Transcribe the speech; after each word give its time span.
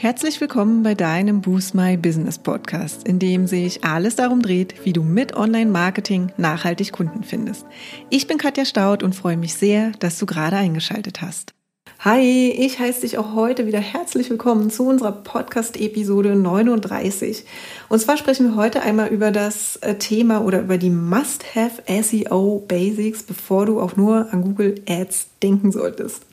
Herzlich 0.00 0.40
willkommen 0.40 0.84
bei 0.84 0.94
deinem 0.94 1.40
Boost 1.40 1.74
My 1.74 1.96
Business 1.96 2.38
Podcast, 2.38 3.08
in 3.08 3.18
dem 3.18 3.48
sich 3.48 3.82
alles 3.82 4.14
darum 4.14 4.42
dreht, 4.42 4.84
wie 4.84 4.92
du 4.92 5.02
mit 5.02 5.34
Online-Marketing 5.34 6.30
nachhaltig 6.36 6.92
Kunden 6.92 7.24
findest. 7.24 7.66
Ich 8.08 8.28
bin 8.28 8.38
Katja 8.38 8.64
Staud 8.64 9.02
und 9.02 9.16
freue 9.16 9.36
mich 9.36 9.54
sehr, 9.54 9.90
dass 9.98 10.16
du 10.20 10.24
gerade 10.24 10.54
eingeschaltet 10.54 11.20
hast. 11.20 11.52
Hi, 11.98 12.20
ich 12.20 12.78
heiße 12.78 13.00
dich 13.00 13.18
auch 13.18 13.34
heute 13.34 13.66
wieder 13.66 13.80
herzlich 13.80 14.30
willkommen 14.30 14.70
zu 14.70 14.86
unserer 14.86 15.10
Podcast-Episode 15.10 16.36
39. 16.36 17.44
Und 17.88 17.98
zwar 17.98 18.16
sprechen 18.16 18.50
wir 18.50 18.54
heute 18.54 18.82
einmal 18.82 19.08
über 19.08 19.32
das 19.32 19.78
äh, 19.78 19.96
Thema 19.96 20.44
oder 20.44 20.60
über 20.60 20.78
die 20.78 20.90
Must-Have 20.90 21.82
SEO 22.04 22.64
Basics, 22.68 23.24
bevor 23.24 23.66
du 23.66 23.80
auch 23.80 23.96
nur 23.96 24.32
an 24.32 24.42
Google 24.42 24.76
Ads 24.88 25.26
denken 25.42 25.72
solltest. 25.72 26.27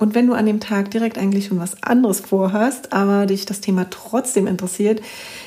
Und 0.01 0.15
wenn 0.15 0.25
du 0.25 0.33
an 0.33 0.47
dem 0.47 0.59
Tag 0.59 0.89
direkt 0.89 1.19
eigentlich 1.19 1.45
schon 1.45 1.59
was 1.59 1.83
anderes 1.83 2.21
vorhast, 2.21 2.91
aber 2.91 3.27
dich 3.27 3.45
das 3.45 3.61
Thema 3.61 3.85
trotzdem 3.91 4.47
interessiert, 4.47 4.99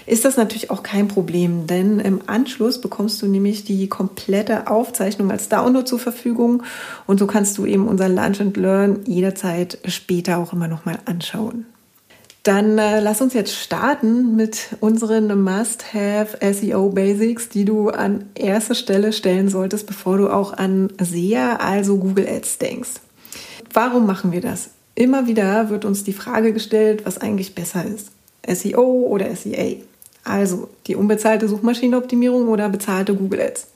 ist 0.06 0.24
das 0.24 0.36
natürlich 0.36 0.70
auch 0.70 0.84
kein 0.84 1.08
Problem, 1.08 1.66
denn 1.66 1.98
im 1.98 2.20
Anschluss 2.28 2.80
bekommst 2.80 3.20
du 3.20 3.26
nämlich 3.26 3.64
die 3.64 3.88
komplette 3.88 4.68
Aufzeichnung 4.68 5.32
als 5.32 5.48
Download 5.48 5.84
zur 5.84 5.98
Verfügung 5.98 6.62
und 7.08 7.18
so 7.18 7.26
kannst 7.26 7.58
du 7.58 7.66
eben 7.66 7.88
unser 7.88 8.08
Lunch 8.08 8.40
and 8.40 8.56
Learn 8.56 9.00
jederzeit 9.06 9.78
später 9.86 10.38
auch 10.38 10.52
immer 10.52 10.68
noch 10.68 10.84
mal 10.84 11.00
anschauen. 11.04 11.66
Dann 12.44 12.78
äh, 12.78 13.00
lass 13.00 13.20
uns 13.20 13.34
jetzt 13.34 13.56
starten 13.56 14.36
mit 14.36 14.76
unseren 14.78 15.42
Must-Have 15.42 16.38
SEO 16.54 16.90
Basics, 16.90 17.48
die 17.48 17.64
du 17.64 17.88
an 17.88 18.26
erster 18.36 18.76
Stelle 18.76 19.12
stellen 19.12 19.48
solltest, 19.48 19.88
bevor 19.88 20.16
du 20.18 20.28
auch 20.28 20.52
an 20.52 20.92
SEA, 21.00 21.56
also 21.56 21.96
Google 21.96 22.28
Ads 22.28 22.58
denkst. 22.58 23.00
Warum 23.74 24.06
machen 24.06 24.30
wir 24.30 24.40
das? 24.40 24.70
Immer 24.94 25.26
wieder 25.26 25.68
wird 25.68 25.84
uns 25.84 26.04
die 26.04 26.12
Frage 26.12 26.52
gestellt, 26.52 27.04
was 27.04 27.18
eigentlich 27.18 27.56
besser 27.56 27.84
ist. 27.84 28.12
SEO 28.46 29.08
oder 29.08 29.34
SEA. 29.34 29.78
Also 30.22 30.68
die 30.86 30.94
unbezahlte 30.94 31.48
Suchmaschinenoptimierung 31.48 32.48
oder 32.48 32.68
bezahlte 32.68 33.16
Google 33.16 33.40
Ads. 33.40 33.66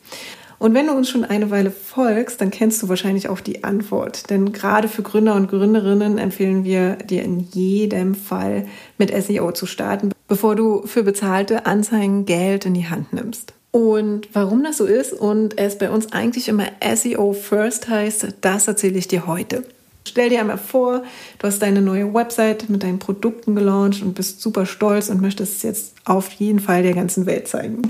Und 0.61 0.75
wenn 0.75 0.87
du 0.87 0.93
uns 0.93 1.09
schon 1.09 1.25
eine 1.25 1.51
Weile 1.51 1.73
folgst, 1.73 2.41
dann 2.41 2.53
kennst 2.53 2.81
du 2.81 2.89
wahrscheinlich 2.89 3.29
auch 3.29 3.41
die 3.41 3.65
Antwort. 3.65 4.31
Denn 4.31 4.53
gerade 4.53 4.87
für 4.87 5.03
Gründer 5.03 5.35
und 5.35 5.49
Gründerinnen 5.49 6.17
empfehlen 6.19 6.63
wir 6.63 6.95
dir 6.97 7.25
in 7.25 7.41
jedem 7.51 8.15
Fall 8.15 8.67
mit 8.99 9.13
SEO 9.25 9.51
zu 9.51 9.67
starten, 9.67 10.13
bevor 10.29 10.55
du 10.55 10.87
für 10.87 11.03
bezahlte 11.03 11.67
Anzeigen 11.67 12.25
Geld 12.25 12.67
in 12.67 12.75
die 12.75 12.89
Hand 12.89 13.13
nimmst. 13.13 13.53
Und 13.73 14.29
warum 14.33 14.63
das 14.63 14.77
so 14.77 14.87
ist 14.87 15.13
und 15.13 15.59
es 15.59 15.77
bei 15.77 15.91
uns 15.91 16.13
eigentlich 16.13 16.49
immer 16.49 16.67
SEO 16.95 17.33
First 17.33 17.89
heißt, 17.89 18.29
das 18.41 18.69
erzähle 18.69 18.99
ich 18.99 19.09
dir 19.09 19.27
heute. 19.27 19.65
Stell 20.09 20.31
dir 20.31 20.41
einmal 20.41 20.59
vor, 20.59 21.03
du 21.39 21.47
hast 21.47 21.61
deine 21.61 21.83
neue 21.83 22.13
Website 22.13 22.69
mit 22.69 22.83
deinen 22.83 22.99
Produkten 22.99 23.55
gelauncht 23.55 24.03
und 24.03 24.15
bist 24.15 24.41
super 24.41 24.67
stolz 24.67 25.09
und 25.11 25.21
möchtest 25.21 25.59
es 25.59 25.63
jetzt 25.63 25.95
auf 26.05 26.33
jeden 26.33 26.61
Fall 26.61 26.83
der 26.83 26.95
ganzen 26.95 27.27
Welt 27.27 27.47
zeigen. 27.47 27.83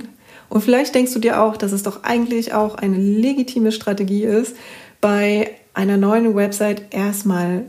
Und 0.48 0.62
vielleicht 0.62 0.94
denkst 0.94 1.12
du 1.12 1.18
dir 1.18 1.42
auch, 1.42 1.56
dass 1.56 1.72
es 1.72 1.82
doch 1.82 2.04
eigentlich 2.04 2.54
auch 2.54 2.74
eine 2.74 2.96
legitime 2.96 3.72
Strategie 3.72 4.24
ist, 4.24 4.56
bei 5.00 5.50
einer 5.74 5.96
neuen 5.96 6.34
Website 6.34 6.92
erstmal 6.92 7.64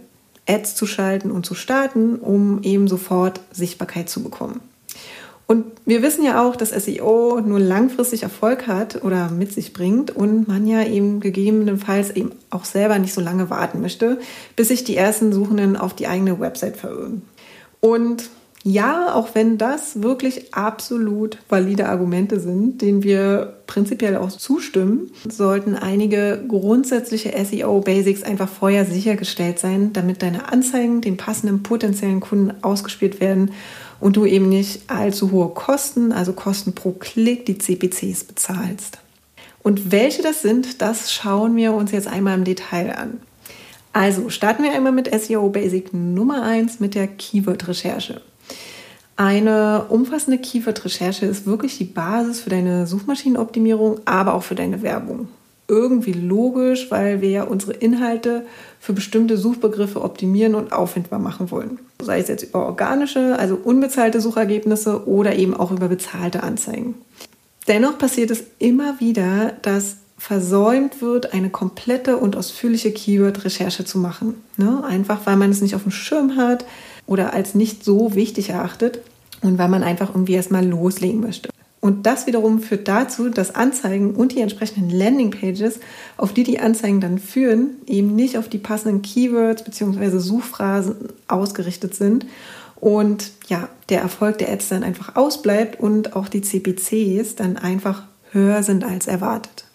Ads 0.48 0.76
zu 0.76 0.88
schalten 0.88 1.30
und 1.30 1.46
zu 1.46 1.54
starten, 1.54 2.16
um 2.16 2.64
eben 2.64 2.88
sofort 2.88 3.40
Sichtbarkeit 3.52 4.10
zu 4.10 4.24
bekommen. 4.24 4.62
Und 5.50 5.66
wir 5.84 6.04
wissen 6.04 6.24
ja 6.24 6.48
auch, 6.48 6.56
dass 6.56 6.70
SEO 6.70 7.42
nur 7.42 7.60
langfristig 7.60 8.22
Erfolg 8.22 8.68
hat 8.68 9.04
oder 9.04 9.32
mit 9.32 9.52
sich 9.52 9.74
bringt 9.74 10.16
und 10.16 10.48
man 10.48 10.68
ja 10.68 10.84
eben 10.84 11.22
gegebenenfalls 11.22 12.12
eben 12.12 12.34
auch 12.52 12.66
selber 12.66 13.00
nicht 13.00 13.16
so 13.16 13.20
lange 13.20 13.50
warten 13.50 13.82
möchte, 13.82 14.20
bis 14.56 14.68
sich 14.68 14.84
die 14.84 14.96
ersten 14.96 15.34
Suchenden 15.34 15.76
auf 15.76 15.96
die 15.96 16.06
eigene 16.06 16.40
Website 16.40 16.78
verirren. 16.78 17.24
Und 17.80 18.30
ja, 18.72 19.16
auch 19.16 19.30
wenn 19.34 19.58
das 19.58 20.04
wirklich 20.04 20.54
absolut 20.54 21.40
valide 21.50 21.90
Argumente 21.90 22.40
sind, 22.40 22.84
denen 22.84 23.02
wir 23.02 23.58
prinzipiell 23.66 24.16
auch 24.16 24.30
zustimmen, 24.30 25.10
sollten 25.28 25.74
einige 25.74 26.44
grundsätzliche 26.48 27.34
SEO-Basics 27.44 28.22
einfach 28.22 28.48
vorher 28.48 28.86
sichergestellt 28.86 29.58
sein, 29.58 29.92
damit 29.94 30.22
deine 30.22 30.52
Anzeigen 30.52 31.02
den 31.02 31.18
passenden 31.18 31.64
potenziellen 31.64 32.20
Kunden 32.20 32.54
ausgespielt 32.62 33.20
werden 33.20 33.54
und 34.00 34.18
du 34.18 34.26
eben 34.26 34.50
nicht 34.50 34.84
allzu 34.88 35.32
hohe 35.32 35.50
Kosten, 35.50 36.12
also 36.12 36.34
Kosten 36.34 36.74
pro 36.74 36.92
Klick, 36.92 37.48
die 37.48 37.58
CPCs 37.58 38.26
bezahlst. 38.26 39.00
Und 39.64 39.92
welche 39.92 40.22
das 40.22 40.44
sind, 40.44 40.80
das 40.84 41.12
schauen 41.12 41.56
wir 41.56 41.74
uns 41.74 41.92
jetzt 41.92 42.08
einmal 42.08 42.38
im 42.38 42.44
Detail 42.44 42.96
an. 42.96 43.20
Also 43.94 44.30
starten 44.30 44.62
wir 44.62 44.74
einmal 44.74 44.92
mit 44.92 45.10
SEO 45.12 45.50
Basic 45.50 45.92
Nummer 45.92 46.44
1 46.44 46.80
mit 46.80 46.94
der 46.94 47.08
Keyword-Recherche. 47.08 48.22
Eine 49.20 49.88
umfassende 49.90 50.38
Keyword-Recherche 50.38 51.26
ist 51.26 51.46
wirklich 51.46 51.78
die 51.78 51.84
Basis 51.84 52.40
für 52.40 52.50
deine 52.50 52.88
Suchmaschinenoptimierung, 52.88 54.00
aber 54.06 54.34
auch 54.34 54.44
für 54.44 54.56
deine 54.56 54.82
Werbung 54.82 55.28
irgendwie 55.68 56.14
logisch, 56.14 56.90
weil 56.90 57.20
wir 57.20 57.30
ja 57.30 57.44
unsere 57.44 57.74
Inhalte 57.74 58.46
für 58.80 58.94
bestimmte 58.94 59.38
Suchbegriffe 59.38 60.02
optimieren 60.02 60.56
und 60.56 60.72
auffindbar 60.72 61.20
machen 61.20 61.52
wollen. 61.52 61.80
Sei 62.02 62.20
es 62.20 62.30
jetzt 62.30 62.44
über 62.44 62.66
organische, 62.66 63.38
also 63.38 63.60
unbezahlte 63.62 64.22
Suchergebnisse 64.22 65.06
oder 65.06 65.36
eben 65.36 65.54
auch 65.54 65.72
über 65.72 65.90
bezahlte 65.90 66.42
Anzeigen. 66.42 66.96
Dennoch 67.68 67.98
passiert 67.98 68.32
es 68.32 68.46
immer 68.58 69.02
wieder, 69.02 69.52
dass 69.62 69.98
versäumt 70.18 71.02
wird, 71.02 71.34
eine 71.34 71.50
komplette 71.50 72.18
und 72.18 72.38
ausführliche 72.38 72.94
Keyword-Recherche 72.94 73.84
zu 73.84 73.98
machen. 74.00 74.36
Ne? 74.56 74.82
Einfach 74.86 75.20
weil 75.26 75.36
man 75.36 75.52
es 75.52 75.62
nicht 75.62 75.76
auf 75.76 75.84
dem 75.84 75.92
Schirm 75.92 76.38
hat 76.38 76.64
oder 77.10 77.34
als 77.34 77.56
nicht 77.56 77.84
so 77.84 78.14
wichtig 78.14 78.52
erachtet 78.52 79.02
und 79.42 79.58
weil 79.58 79.68
man 79.68 79.84
einfach 79.84 80.10
irgendwie 80.10 80.34
erstmal 80.34 80.66
loslegen 80.66 81.22
möchte. 81.22 81.50
Und 81.82 82.06
das 82.06 82.28
wiederum 82.28 82.60
führt 82.60 82.88
dazu, 82.88 83.30
dass 83.30 83.56
Anzeigen 83.56 84.14
und 84.14 84.34
die 84.34 84.42
entsprechenden 84.42 84.90
Landingpages, 84.90 85.80
auf 86.18 86.34
die 86.34 86.44
die 86.44 86.60
Anzeigen 86.60 87.00
dann 87.00 87.18
führen, 87.18 87.72
eben 87.88 88.16
nicht 88.16 88.38
auf 88.38 88.50
die 88.50 88.58
passenden 88.58 89.02
Keywords 89.02 89.64
bzw. 89.64 90.20
Suchphrasen 90.20 90.96
ausgerichtet 91.28 91.96
sind 91.96 92.26
und 92.76 93.32
ja, 93.48 93.70
der 93.88 94.02
Erfolg 94.02 94.38
der 94.38 94.52
Ads 94.52 94.70
dann 94.70 94.84
einfach 94.84 95.16
ausbleibt 95.16 95.80
und 95.80 96.16
auch 96.16 96.28
die 96.28 96.42
CPCs 96.42 97.36
dann 97.36 97.58
einfach 97.58 98.04
höher 98.32 98.62
sind 98.62 98.84
als 98.84 99.08
erwartet. 99.08 99.66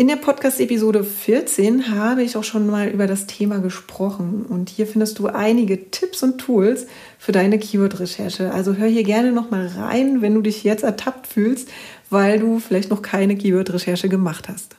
In 0.00 0.08
der 0.08 0.16
Podcast-Episode 0.16 1.04
14 1.04 1.94
habe 1.94 2.22
ich 2.22 2.34
auch 2.38 2.42
schon 2.42 2.66
mal 2.66 2.88
über 2.88 3.06
das 3.06 3.26
Thema 3.26 3.58
gesprochen 3.58 4.46
und 4.48 4.70
hier 4.70 4.86
findest 4.86 5.18
du 5.18 5.26
einige 5.26 5.90
Tipps 5.90 6.22
und 6.22 6.38
Tools 6.38 6.86
für 7.18 7.32
deine 7.32 7.58
Keyword-Recherche. 7.58 8.50
Also 8.50 8.76
hör 8.76 8.88
hier 8.88 9.02
gerne 9.02 9.30
noch 9.30 9.50
mal 9.50 9.66
rein, 9.66 10.22
wenn 10.22 10.34
du 10.34 10.40
dich 10.40 10.64
jetzt 10.64 10.84
ertappt 10.84 11.26
fühlst, 11.26 11.68
weil 12.08 12.38
du 12.38 12.60
vielleicht 12.60 12.88
noch 12.88 13.02
keine 13.02 13.36
Keyword-Recherche 13.36 14.08
gemacht 14.08 14.48
hast. 14.48 14.74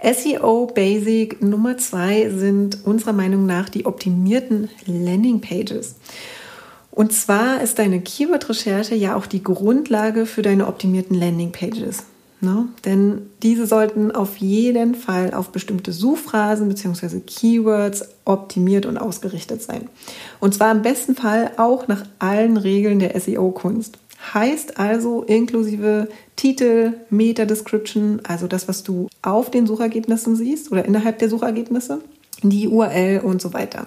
SEO 0.00 0.68
Basic 0.72 1.42
Nummer 1.42 1.76
zwei 1.78 2.30
sind 2.30 2.86
unserer 2.86 3.14
Meinung 3.14 3.46
nach 3.46 3.68
die 3.68 3.84
optimierten 3.84 4.68
Landing 4.86 5.40
Pages. 5.40 5.96
Und 6.92 7.12
zwar 7.12 7.62
ist 7.62 7.80
deine 7.80 8.00
Keyword-Recherche 8.00 8.94
ja 8.94 9.16
auch 9.16 9.26
die 9.26 9.42
Grundlage 9.42 10.24
für 10.24 10.42
deine 10.42 10.68
optimierten 10.68 11.18
Landing 11.18 11.50
Pages. 11.50 12.04
Ne? 12.44 12.66
Denn 12.84 13.30
diese 13.44 13.68
sollten 13.68 14.10
auf 14.10 14.38
jeden 14.38 14.96
Fall 14.96 15.32
auf 15.32 15.50
bestimmte 15.50 15.92
Suchphrasen 15.92 16.68
bzw. 16.68 17.20
Keywords 17.20 18.08
optimiert 18.24 18.84
und 18.84 18.98
ausgerichtet 18.98 19.62
sein. 19.62 19.88
Und 20.40 20.52
zwar 20.52 20.72
im 20.72 20.82
besten 20.82 21.14
Fall 21.14 21.52
auch 21.56 21.86
nach 21.86 22.04
allen 22.18 22.56
Regeln 22.56 22.98
der 22.98 23.18
SEO-Kunst. 23.18 23.98
Heißt 24.34 24.80
also 24.80 25.22
inklusive 25.22 26.08
Titel, 26.34 26.94
Meta-Description, 27.10 28.22
also 28.24 28.48
das, 28.48 28.66
was 28.66 28.82
du 28.82 29.06
auf 29.22 29.52
den 29.52 29.68
Suchergebnissen 29.68 30.34
siehst 30.34 30.72
oder 30.72 30.84
innerhalb 30.84 31.20
der 31.20 31.28
Suchergebnisse, 31.28 32.00
die 32.42 32.66
URL 32.66 33.20
und 33.20 33.40
so 33.40 33.52
weiter. 33.52 33.86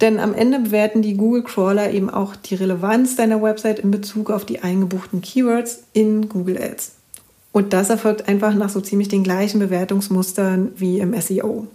Denn 0.00 0.20
am 0.20 0.32
Ende 0.32 0.60
bewerten 0.60 1.02
die 1.02 1.16
Google 1.16 1.42
Crawler 1.42 1.90
eben 1.92 2.08
auch 2.08 2.36
die 2.36 2.54
Relevanz 2.54 3.16
deiner 3.16 3.42
Website 3.42 3.80
in 3.80 3.90
Bezug 3.90 4.30
auf 4.30 4.44
die 4.44 4.60
eingebuchten 4.60 5.22
Keywords 5.22 5.82
in 5.92 6.28
Google 6.28 6.62
Ads. 6.62 6.95
Und 7.56 7.72
das 7.72 7.88
erfolgt 7.88 8.28
einfach 8.28 8.54
nach 8.54 8.68
so 8.68 8.82
ziemlich 8.82 9.08
den 9.08 9.22
gleichen 9.22 9.60
Bewertungsmustern 9.60 10.72
wie 10.76 10.98
im 10.98 11.18
SEO. 11.18 11.66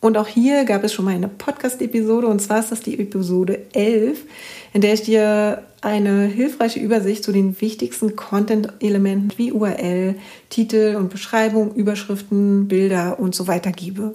Und 0.00 0.16
auch 0.16 0.26
hier 0.26 0.64
gab 0.64 0.82
es 0.82 0.94
schon 0.94 1.04
mal 1.04 1.14
eine 1.14 1.28
Podcast-Episode, 1.28 2.26
und 2.26 2.40
zwar 2.40 2.60
ist 2.60 2.72
das 2.72 2.80
die 2.80 2.98
Episode 2.98 3.66
11, 3.74 4.24
in 4.72 4.80
der 4.80 4.94
ich 4.94 5.02
dir 5.02 5.62
eine 5.82 6.22
hilfreiche 6.22 6.80
Übersicht 6.80 7.22
zu 7.22 7.32
den 7.32 7.60
wichtigsten 7.60 8.16
Content-Elementen 8.16 9.34
wie 9.36 9.52
URL, 9.52 10.14
Titel 10.48 10.96
und 10.96 11.10
Beschreibung, 11.10 11.74
Überschriften, 11.74 12.66
Bilder 12.66 13.20
und 13.20 13.34
so 13.34 13.46
weiter 13.46 13.72
gebe. 13.72 14.14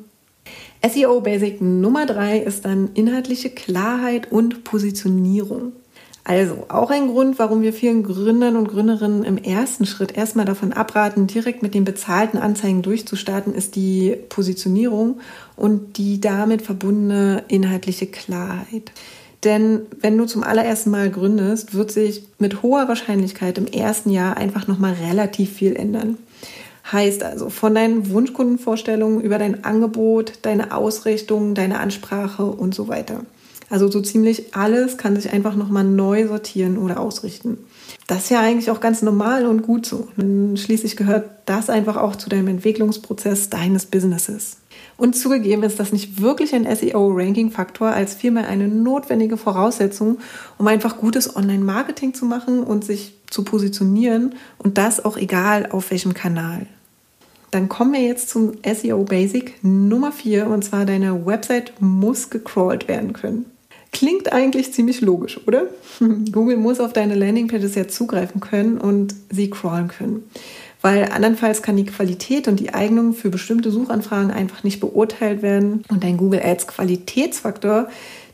SEO 0.92 1.22
Basic 1.22 1.62
Nummer 1.62 2.08
3 2.08 2.40
ist 2.40 2.66
dann 2.66 2.90
inhaltliche 2.96 3.52
Klarheit 3.52 4.32
und 4.32 4.64
Positionierung. 4.64 5.74
Also 6.28 6.66
auch 6.70 6.90
ein 6.90 7.08
Grund, 7.08 7.38
warum 7.38 7.62
wir 7.62 7.72
vielen 7.72 8.02
Gründern 8.02 8.56
und 8.56 8.68
Gründerinnen 8.68 9.24
im 9.24 9.38
ersten 9.38 9.86
Schritt 9.86 10.18
erstmal 10.18 10.46
davon 10.46 10.74
abraten, 10.74 11.28
direkt 11.28 11.62
mit 11.62 11.76
den 11.76 11.86
bezahlten 11.86 12.40
Anzeigen 12.40 12.82
durchzustarten, 12.82 13.54
ist 13.54 13.76
die 13.76 14.18
Positionierung 14.30 15.20
und 15.56 15.98
die 15.98 16.20
damit 16.20 16.64
verbundene 16.64 17.44
inhaltliche 17.48 18.08
Klarheit. 18.08 18.92
Denn 19.44 19.82
wenn 20.02 20.18
du 20.18 20.26
zum 20.26 20.42
allerersten 20.42 20.90
Mal 20.90 21.12
gründest, 21.12 21.76
wird 21.76 21.92
sich 21.92 22.24
mit 22.40 22.64
hoher 22.64 22.88
Wahrscheinlichkeit 22.88 23.60
im 23.60 23.68
ersten 23.68 24.10
Jahr 24.10 24.36
einfach 24.36 24.68
nochmal 24.68 24.94
relativ 24.94 25.54
viel 25.54 25.76
ändern. 25.76 26.18
Heißt 26.92 27.24
also 27.24 27.52
von 27.52 27.76
deinen 27.76 28.10
Wunschkundenvorstellungen 28.10 29.22
über 29.22 29.38
dein 29.38 29.64
Angebot, 29.64 30.40
deine 30.42 30.76
Ausrichtung, 30.76 31.54
deine 31.54 31.80
Ansprache 31.80 32.46
und 32.46 32.74
so 32.74 32.88
weiter. 32.88 33.22
Also 33.70 33.90
so 33.90 34.02
ziemlich 34.02 34.56
alles 34.56 34.98
kann 34.98 35.16
sich 35.16 35.32
einfach 35.32 35.56
nochmal 35.56 35.84
neu 35.84 36.28
sortieren 36.28 36.78
oder 36.78 37.00
ausrichten. 37.00 37.58
Das 38.08 38.26
ist 38.26 38.30
ja 38.30 38.42
eigentlich 38.42 38.70
auch 38.70 38.80
ganz 38.80 39.02
normal 39.02 39.46
und 39.48 39.64
gut 39.64 39.86
so. 39.86 40.08
Und 40.18 40.58
schließlich 40.58 40.96
gehört 40.96 41.30
das 41.46 41.70
einfach 41.70 41.98
auch 41.98 42.16
zu 42.16 42.30
deinem 42.30 42.48
Entwicklungsprozess 42.48 43.50
deines 43.50 43.88
Businesses. 43.88 44.58
Und 44.98 45.16
zugegeben 45.16 45.64
ist 45.64 45.80
das 45.80 45.92
nicht 45.92 46.22
wirklich 46.22 46.54
ein 46.54 46.74
SEO-Ranking-Faktor, 46.74 47.90
als 47.90 48.14
vielmehr 48.14 48.48
eine 48.48 48.68
notwendige 48.68 49.38
Voraussetzung, 49.38 50.20
um 50.58 50.68
einfach 50.68 50.98
gutes 50.98 51.36
Online-Marketing 51.36 52.14
zu 52.14 52.26
machen 52.26 52.64
und 52.64 52.86
sich 52.86 53.16
zu 53.30 53.44
positionieren 53.44 54.36
und 54.58 54.78
das 54.78 55.04
auch 55.04 55.18
egal 55.18 55.68
auf 55.72 55.92
welchem 55.92 56.14
Kanal. 56.14 56.68
Dann 57.52 57.70
kommen 57.70 57.94
wir 57.94 58.02
jetzt 58.02 58.30
zum 58.30 58.54
SEO 58.66 59.04
Basic 59.04 59.64
Nummer 59.64 60.12
4 60.12 60.48
und 60.48 60.64
zwar 60.64 60.86
deine 60.86 61.26
Website 61.26 61.74
muss 61.80 62.30
gecrawlt 62.30 62.88
werden 62.88 63.14
können. 63.14 63.46
Klingt 63.96 64.34
eigentlich 64.34 64.74
ziemlich 64.74 65.00
logisch, 65.00 65.40
oder? 65.48 65.68
Google 66.34 66.58
muss 66.58 66.82
auf 66.82 66.92
deine 66.92 67.16
Landingpages 67.16 67.76
ja 67.76 67.88
zugreifen 67.88 68.42
können 68.42 68.78
und 68.78 69.16
sie 69.32 69.50
crawlen 69.50 69.88
können. 69.88 70.30
Weil 70.82 71.06
andernfalls 71.06 71.62
kann 71.62 71.78
die 71.78 71.86
Qualität 71.86 72.50
und 72.50 72.60
die 72.60 72.74
Eignung 72.74 73.14
für 73.14 73.30
bestimmte 73.30 73.72
Suchanfragen 73.72 74.32
einfach 74.32 74.66
nicht 74.66 74.82
beurteilt 74.82 75.42
werden 75.42 75.86
und 75.88 76.04
dein 76.04 76.18
Google 76.18 76.42
Ads 76.44 76.68
Qualitätsfaktor 76.68 77.88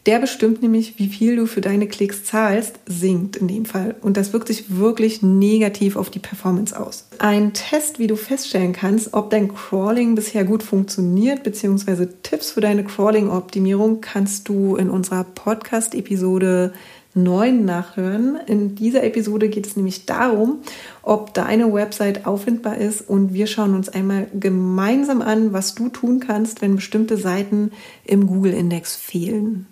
der 0.05 0.19
bestimmt 0.19 0.61
nämlich, 0.61 0.97
wie 0.97 1.07
viel 1.07 1.35
du 1.35 1.45
für 1.45 1.61
deine 1.61 1.87
Klicks 1.87 2.23
zahlst, 2.23 2.79
sinkt 2.87 3.35
in 3.35 3.47
dem 3.47 3.65
Fall. 3.65 3.95
Und 4.01 4.17
das 4.17 4.33
wirkt 4.33 4.47
sich 4.47 4.75
wirklich 4.77 5.21
negativ 5.21 5.95
auf 5.95 6.09
die 6.09 6.19
Performance 6.19 6.77
aus. 6.77 7.07
Ein 7.19 7.53
Test, 7.53 7.99
wie 7.99 8.07
du 8.07 8.15
feststellen 8.15 8.73
kannst, 8.73 9.13
ob 9.13 9.29
dein 9.29 9.53
Crawling 9.53 10.15
bisher 10.15 10.43
gut 10.43 10.63
funktioniert, 10.63 11.43
beziehungsweise 11.43 12.09
Tipps 12.23 12.51
für 12.51 12.61
deine 12.61 12.83
Crawling-Optimierung, 12.83 14.01
kannst 14.01 14.49
du 14.49 14.75
in 14.75 14.89
unserer 14.89 15.23
Podcast-Episode 15.23 16.73
9 17.13 17.65
nachhören. 17.65 18.39
In 18.47 18.75
dieser 18.75 19.03
Episode 19.03 19.49
geht 19.49 19.67
es 19.67 19.75
nämlich 19.75 20.05
darum, 20.05 20.59
ob 21.03 21.33
deine 21.33 21.73
Website 21.73 22.25
auffindbar 22.25 22.77
ist 22.77 23.07
und 23.07 23.33
wir 23.33 23.47
schauen 23.47 23.75
uns 23.75 23.89
einmal 23.89 24.27
gemeinsam 24.33 25.21
an, 25.21 25.53
was 25.53 25.75
du 25.75 25.89
tun 25.89 26.19
kannst, 26.19 26.61
wenn 26.61 26.77
bestimmte 26.77 27.17
Seiten 27.17 27.71
im 28.05 28.27
Google-Index 28.27 28.95
fehlen. 28.95 29.67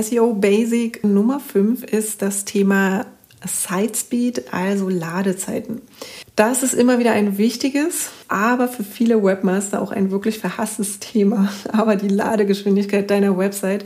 SEO 0.00 0.34
Basic 0.34 1.04
Nummer 1.04 1.38
5 1.38 1.84
ist 1.84 2.20
das 2.20 2.44
Thema 2.44 3.06
Site 3.46 3.96
Speed, 3.96 4.52
also 4.52 4.88
Ladezeiten. 4.88 5.82
Das 6.34 6.64
ist 6.64 6.74
immer 6.74 6.98
wieder 6.98 7.12
ein 7.12 7.38
wichtiges, 7.38 8.10
aber 8.26 8.66
für 8.66 8.82
viele 8.82 9.22
Webmaster 9.22 9.80
auch 9.80 9.92
ein 9.92 10.10
wirklich 10.10 10.40
verhasstes 10.40 10.98
Thema. 10.98 11.48
Aber 11.68 11.94
die 11.94 12.08
Ladegeschwindigkeit 12.08 13.08
deiner 13.08 13.38
Website 13.38 13.84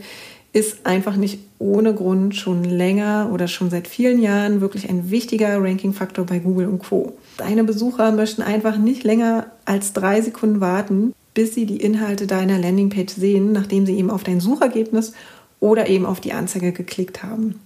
ist 0.51 0.87
einfach 0.87 1.15
nicht 1.15 1.41
ohne 1.59 1.93
Grund 1.93 2.35
schon 2.35 2.63
länger 2.63 3.29
oder 3.31 3.47
schon 3.47 3.69
seit 3.69 3.87
vielen 3.87 4.19
Jahren 4.19 4.61
wirklich 4.61 4.89
ein 4.89 5.11
wichtiger 5.11 5.61
Ranking-Faktor 5.61 6.25
bei 6.25 6.39
Google 6.39 6.67
und 6.67 6.79
Co. 6.79 7.17
Deine 7.37 7.63
Besucher 7.65 8.11
möchten 8.13 8.41
einfach 8.41 8.77
nicht 8.77 9.03
länger 9.03 9.45
als 9.65 9.93
drei 9.93 10.21
Sekunden 10.21 10.59
warten, 10.59 11.13
bis 11.35 11.53
sie 11.53 11.67
die 11.67 11.77
Inhalte 11.77 12.25
deiner 12.25 12.57
Landingpage 12.57 13.13
sehen, 13.13 13.51
nachdem 13.51 13.85
sie 13.85 13.97
eben 13.97 14.09
auf 14.09 14.23
dein 14.23 14.39
Suchergebnis 14.39 15.13
oder 15.59 15.87
eben 15.87 16.05
auf 16.05 16.19
die 16.19 16.33
Anzeige 16.33 16.71
geklickt 16.71 17.23
haben. 17.23 17.59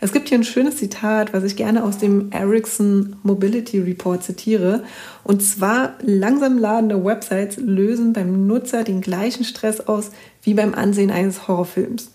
Es 0.00 0.12
gibt 0.12 0.28
hier 0.28 0.38
ein 0.38 0.44
schönes 0.44 0.76
Zitat, 0.76 1.32
was 1.32 1.44
ich 1.44 1.56
gerne 1.56 1.84
aus 1.84 1.98
dem 1.98 2.30
Ericsson 2.32 3.16
Mobility 3.22 3.80
Report 3.80 4.22
zitiere. 4.22 4.84
Und 5.24 5.42
zwar, 5.42 5.94
langsam 6.02 6.58
ladende 6.58 7.04
Websites 7.04 7.56
lösen 7.58 8.12
beim 8.12 8.46
Nutzer 8.46 8.84
den 8.84 9.00
gleichen 9.00 9.44
Stress 9.44 9.80
aus 9.80 10.10
wie 10.42 10.54
beim 10.54 10.74
Ansehen 10.74 11.10
eines 11.10 11.48
Horrorfilms. 11.48 12.10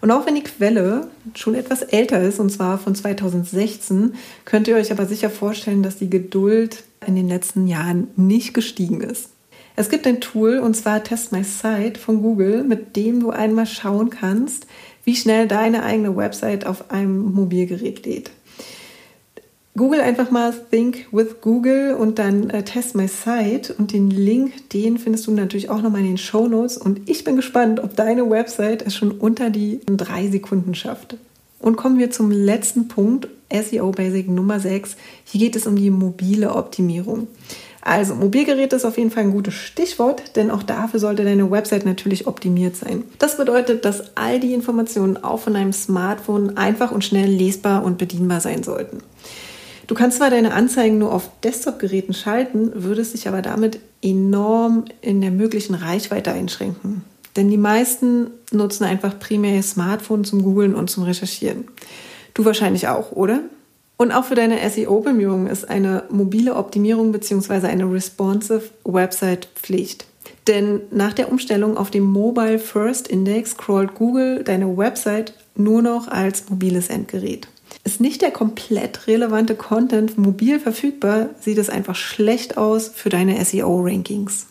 Und 0.00 0.10
auch 0.10 0.26
wenn 0.26 0.34
die 0.34 0.42
Quelle 0.42 1.08
schon 1.34 1.54
etwas 1.54 1.82
älter 1.82 2.22
ist, 2.22 2.40
und 2.40 2.50
zwar 2.50 2.78
von 2.78 2.94
2016, 2.94 4.14
könnt 4.44 4.68
ihr 4.68 4.76
euch 4.76 4.90
aber 4.90 5.06
sicher 5.06 5.30
vorstellen, 5.30 5.82
dass 5.82 5.96
die 5.96 6.10
Geduld 6.10 6.84
in 7.06 7.16
den 7.16 7.28
letzten 7.28 7.66
Jahren 7.66 8.08
nicht 8.16 8.54
gestiegen 8.54 9.00
ist. 9.00 9.30
Es 9.78 9.90
gibt 9.90 10.06
ein 10.06 10.22
Tool 10.22 10.58
und 10.58 10.74
zwar 10.74 11.04
Test 11.04 11.32
My 11.32 11.44
Site 11.44 12.00
von 12.00 12.22
Google, 12.22 12.64
mit 12.64 12.96
dem 12.96 13.20
du 13.20 13.30
einmal 13.30 13.66
schauen 13.66 14.08
kannst, 14.08 14.66
wie 15.04 15.14
schnell 15.14 15.46
deine 15.46 15.82
eigene 15.82 16.16
Website 16.16 16.66
auf 16.66 16.90
einem 16.90 17.32
Mobilgerät 17.34 18.04
lädt. 18.06 18.30
Google 19.76 20.00
einfach 20.00 20.30
mal 20.30 20.54
Think 20.70 21.08
with 21.12 21.42
Google 21.42 21.94
und 21.94 22.18
dann 22.18 22.48
äh, 22.48 22.62
Test 22.64 22.94
My 22.94 23.06
Site 23.06 23.74
und 23.74 23.92
den 23.92 24.08
Link, 24.08 24.70
den 24.70 24.96
findest 24.96 25.26
du 25.26 25.32
natürlich 25.32 25.68
auch 25.68 25.82
nochmal 25.82 26.00
in 26.00 26.06
den 26.06 26.18
Show 26.18 26.48
Notes 26.48 26.78
und 26.78 27.10
ich 27.10 27.24
bin 27.24 27.36
gespannt, 27.36 27.80
ob 27.80 27.94
deine 27.94 28.30
Website 28.30 28.80
es 28.80 28.96
schon 28.96 29.10
unter 29.10 29.50
die 29.50 29.80
drei 29.86 30.28
Sekunden 30.28 30.74
schafft. 30.74 31.18
Und 31.58 31.76
kommen 31.76 31.98
wir 31.98 32.10
zum 32.10 32.30
letzten 32.30 32.88
Punkt, 32.88 33.28
SEO 33.52 33.90
Basic 33.90 34.28
Nummer 34.28 34.60
6. 34.60 34.96
Hier 35.24 35.40
geht 35.40 35.56
es 35.56 35.66
um 35.66 35.76
die 35.76 35.90
mobile 35.90 36.54
Optimierung. 36.54 37.28
Also 37.86 38.16
Mobilgerät 38.16 38.72
ist 38.72 38.84
auf 38.84 38.98
jeden 38.98 39.12
Fall 39.12 39.22
ein 39.22 39.30
gutes 39.30 39.54
Stichwort, 39.54 40.34
denn 40.34 40.50
auch 40.50 40.64
dafür 40.64 40.98
sollte 40.98 41.22
deine 41.22 41.52
Website 41.52 41.86
natürlich 41.86 42.26
optimiert 42.26 42.74
sein. 42.74 43.04
Das 43.20 43.36
bedeutet, 43.36 43.84
dass 43.84 44.16
all 44.16 44.40
die 44.40 44.54
Informationen 44.54 45.22
auch 45.22 45.38
von 45.38 45.54
deinem 45.54 45.72
Smartphone 45.72 46.56
einfach 46.56 46.90
und 46.90 47.04
schnell 47.04 47.30
lesbar 47.30 47.84
und 47.84 47.96
bedienbar 47.96 48.40
sein 48.40 48.64
sollten. 48.64 49.04
Du 49.86 49.94
kannst 49.94 50.16
zwar 50.16 50.30
deine 50.30 50.52
Anzeigen 50.52 50.98
nur 50.98 51.14
auf 51.14 51.30
Desktop-Geräten 51.44 52.12
schalten, 52.12 52.72
würdest 52.74 53.14
dich 53.14 53.28
aber 53.28 53.40
damit 53.40 53.78
enorm 54.02 54.86
in 55.00 55.20
der 55.20 55.30
möglichen 55.30 55.76
Reichweite 55.76 56.32
einschränken. 56.32 57.04
Denn 57.36 57.50
die 57.50 57.56
meisten 57.56 58.32
nutzen 58.50 58.82
einfach 58.82 59.16
primär 59.20 59.54
ihr 59.54 59.62
Smartphone 59.62 60.24
zum 60.24 60.42
Googlen 60.42 60.74
und 60.74 60.90
zum 60.90 61.04
Recherchieren. 61.04 61.68
Du 62.34 62.44
wahrscheinlich 62.44 62.88
auch, 62.88 63.12
oder? 63.12 63.42
Und 63.96 64.12
auch 64.12 64.24
für 64.24 64.34
deine 64.34 64.58
SEO-Bemühungen 64.68 65.46
ist 65.46 65.68
eine 65.68 66.04
mobile 66.10 66.54
Optimierung 66.54 67.12
bzw. 67.12 67.66
eine 67.66 67.90
responsive 67.90 68.70
Website 68.84 69.48
Pflicht. 69.54 70.06
Denn 70.46 70.82
nach 70.90 71.12
der 71.12 71.30
Umstellung 71.30 71.76
auf 71.76 71.90
den 71.90 72.04
Mobile 72.04 72.58
First 72.58 73.08
Index 73.08 73.56
crawlt 73.56 73.94
Google 73.94 74.44
deine 74.44 74.76
Website 74.76 75.34
nur 75.56 75.82
noch 75.82 76.08
als 76.08 76.48
mobiles 76.50 76.88
Endgerät. 76.88 77.48
Ist 77.84 78.00
nicht 78.00 78.22
der 78.22 78.30
komplett 78.30 79.06
relevante 79.06 79.54
Content 79.54 80.18
mobil 80.18 80.60
verfügbar, 80.60 81.30
sieht 81.40 81.58
es 81.58 81.70
einfach 81.70 81.94
schlecht 81.94 82.58
aus 82.58 82.88
für 82.88 83.08
deine 83.08 83.42
SEO-Rankings. 83.44 84.46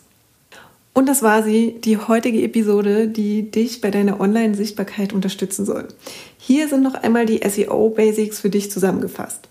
Und 0.96 1.10
das 1.10 1.22
war 1.22 1.42
sie, 1.42 1.74
die 1.84 1.98
heutige 1.98 2.40
Episode, 2.40 3.06
die 3.06 3.50
dich 3.50 3.82
bei 3.82 3.90
deiner 3.90 4.18
Online-Sichtbarkeit 4.18 5.12
unterstützen 5.12 5.66
soll. 5.66 5.88
Hier 6.38 6.68
sind 6.68 6.82
noch 6.82 6.94
einmal 6.94 7.26
die 7.26 7.46
SEO-Basics 7.46 8.40
für 8.40 8.48
dich 8.48 8.70
zusammengefasst. 8.70 9.46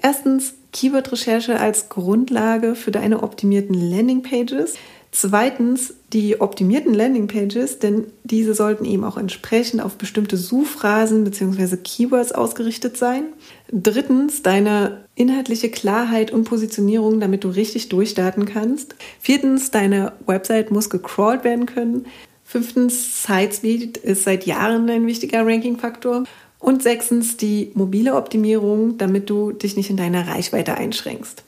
Erstens 0.00 0.54
Keyword-Recherche 0.72 1.58
als 1.58 1.88
Grundlage 1.88 2.76
für 2.76 2.92
deine 2.92 3.24
optimierten 3.24 3.74
Landing-Pages. 3.74 4.74
Zweitens 5.16 5.94
die 6.12 6.40
optimierten 6.40 6.92
Landingpages, 6.92 7.78
denn 7.78 8.06
diese 8.24 8.52
sollten 8.52 8.84
eben 8.84 9.04
auch 9.04 9.16
entsprechend 9.16 9.80
auf 9.80 9.94
bestimmte 9.94 10.36
Suchphrasen 10.36 11.22
bzw. 11.22 11.76
Keywords 11.76 12.32
ausgerichtet 12.32 12.96
sein. 12.96 13.26
Drittens 13.70 14.42
deine 14.42 15.04
inhaltliche 15.14 15.70
Klarheit 15.70 16.32
und 16.32 16.42
Positionierung, 16.42 17.20
damit 17.20 17.44
du 17.44 17.48
richtig 17.48 17.90
durchstarten 17.90 18.44
kannst. 18.44 18.96
Viertens 19.20 19.70
deine 19.70 20.14
Website 20.26 20.72
muss 20.72 20.90
gecrawlt 20.90 21.44
werden 21.44 21.66
können. 21.66 22.06
Fünftens 22.42 23.22
Sitespeed 23.22 23.98
ist 23.98 24.24
seit 24.24 24.46
Jahren 24.46 24.90
ein 24.90 25.06
wichtiger 25.06 25.46
Rankingfaktor. 25.46 26.24
Und 26.58 26.82
sechstens 26.82 27.36
die 27.36 27.70
mobile 27.74 28.16
Optimierung, 28.16 28.98
damit 28.98 29.30
du 29.30 29.52
dich 29.52 29.76
nicht 29.76 29.90
in 29.90 29.96
deiner 29.96 30.26
Reichweite 30.26 30.74
einschränkst. 30.74 31.44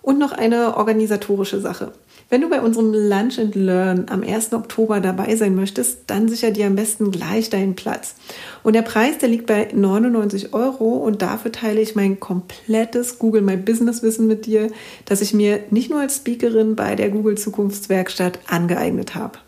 Und 0.00 0.20
noch 0.20 0.30
eine 0.30 0.76
organisatorische 0.76 1.60
Sache. 1.60 1.90
Wenn 2.34 2.40
du 2.40 2.48
bei 2.48 2.60
unserem 2.60 2.92
Lunch 2.92 3.38
and 3.38 3.54
Learn 3.54 4.06
am 4.10 4.24
1. 4.24 4.54
Oktober 4.54 4.98
dabei 4.98 5.36
sein 5.36 5.54
möchtest, 5.54 6.00
dann 6.08 6.28
sicher 6.28 6.50
dir 6.50 6.66
am 6.66 6.74
besten 6.74 7.12
gleich 7.12 7.48
deinen 7.48 7.76
Platz. 7.76 8.16
Und 8.64 8.72
der 8.72 8.82
Preis, 8.82 9.18
der 9.18 9.28
liegt 9.28 9.46
bei 9.46 9.68
99 9.72 10.52
Euro 10.52 10.96
und 10.96 11.22
dafür 11.22 11.52
teile 11.52 11.80
ich 11.80 11.94
mein 11.94 12.18
komplettes 12.18 13.20
Google 13.20 13.42
My 13.42 13.56
Business 13.56 14.02
Wissen 14.02 14.26
mit 14.26 14.46
dir, 14.46 14.72
das 15.04 15.20
ich 15.20 15.32
mir 15.32 15.60
nicht 15.70 15.90
nur 15.90 16.00
als 16.00 16.16
Speakerin 16.16 16.74
bei 16.74 16.96
der 16.96 17.10
Google 17.10 17.38
Zukunftswerkstatt 17.38 18.40
angeeignet 18.48 19.14
habe. 19.14 19.38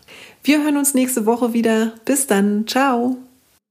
Wir 0.41 0.63
hören 0.63 0.77
uns 0.77 0.93
nächste 0.93 1.25
Woche 1.25 1.51
wieder. 1.51 1.91
Bis 2.05 2.25
dann. 2.25 2.67
Ciao. 2.67 3.17